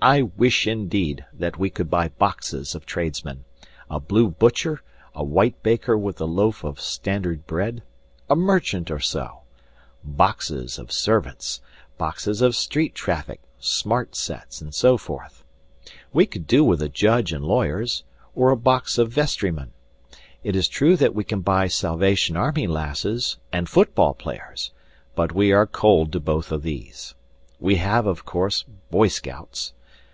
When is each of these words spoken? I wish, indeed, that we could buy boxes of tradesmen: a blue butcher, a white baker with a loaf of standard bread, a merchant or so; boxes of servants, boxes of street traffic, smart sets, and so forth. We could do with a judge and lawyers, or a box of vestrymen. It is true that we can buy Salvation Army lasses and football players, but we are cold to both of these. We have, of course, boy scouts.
I 0.00 0.22
wish, 0.22 0.64
indeed, 0.68 1.24
that 1.34 1.58
we 1.58 1.70
could 1.70 1.90
buy 1.90 2.10
boxes 2.10 2.76
of 2.76 2.86
tradesmen: 2.86 3.44
a 3.90 3.98
blue 3.98 4.28
butcher, 4.30 4.80
a 5.12 5.24
white 5.24 5.60
baker 5.64 5.98
with 5.98 6.20
a 6.20 6.24
loaf 6.24 6.62
of 6.62 6.80
standard 6.80 7.48
bread, 7.48 7.82
a 8.30 8.36
merchant 8.36 8.92
or 8.92 9.00
so; 9.00 9.40
boxes 10.04 10.78
of 10.78 10.92
servants, 10.92 11.60
boxes 11.98 12.40
of 12.42 12.54
street 12.54 12.94
traffic, 12.94 13.40
smart 13.58 14.14
sets, 14.14 14.60
and 14.60 14.72
so 14.72 14.98
forth. 14.98 15.42
We 16.12 16.26
could 16.26 16.46
do 16.46 16.62
with 16.62 16.80
a 16.80 16.88
judge 16.88 17.32
and 17.32 17.44
lawyers, 17.44 18.04
or 18.36 18.50
a 18.52 18.56
box 18.56 18.98
of 18.98 19.10
vestrymen. 19.12 19.72
It 20.44 20.54
is 20.54 20.68
true 20.68 20.96
that 20.96 21.12
we 21.12 21.24
can 21.24 21.40
buy 21.40 21.66
Salvation 21.66 22.36
Army 22.36 22.68
lasses 22.68 23.36
and 23.52 23.68
football 23.68 24.14
players, 24.14 24.70
but 25.16 25.32
we 25.32 25.50
are 25.52 25.66
cold 25.66 26.12
to 26.12 26.20
both 26.20 26.52
of 26.52 26.62
these. 26.62 27.16
We 27.58 27.78
have, 27.78 28.06
of 28.06 28.24
course, 28.24 28.62
boy 28.92 29.08
scouts. 29.08 29.72